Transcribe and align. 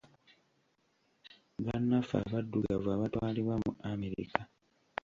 Bannaffe 1.65 2.15
Abaddugavu 2.25 2.87
abatwalibwa 2.95 3.55
mu 3.63 3.71
America. 3.91 4.39